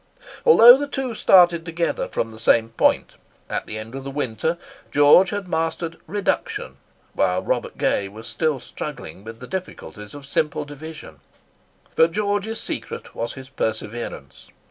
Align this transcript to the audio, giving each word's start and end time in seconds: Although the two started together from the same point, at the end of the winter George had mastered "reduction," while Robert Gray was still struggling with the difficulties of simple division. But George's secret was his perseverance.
Although 0.47 0.77
the 0.79 0.87
two 0.87 1.13
started 1.13 1.63
together 1.63 2.07
from 2.07 2.31
the 2.31 2.39
same 2.39 2.69
point, 2.69 3.17
at 3.51 3.67
the 3.67 3.77
end 3.77 3.93
of 3.93 4.03
the 4.03 4.09
winter 4.09 4.57
George 4.89 5.29
had 5.29 5.47
mastered 5.47 5.99
"reduction," 6.07 6.77
while 7.13 7.43
Robert 7.43 7.77
Gray 7.77 8.07
was 8.07 8.25
still 8.25 8.59
struggling 8.59 9.23
with 9.23 9.39
the 9.39 9.45
difficulties 9.45 10.15
of 10.15 10.25
simple 10.25 10.65
division. 10.65 11.19
But 11.95 12.13
George's 12.13 12.59
secret 12.59 13.13
was 13.13 13.33
his 13.33 13.49
perseverance. 13.49 14.47